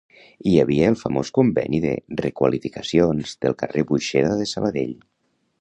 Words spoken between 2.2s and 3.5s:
requalificacions